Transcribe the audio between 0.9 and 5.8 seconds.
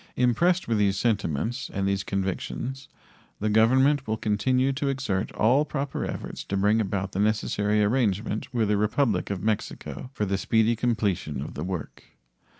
sentiments and these convictions, the Government will continue to exert all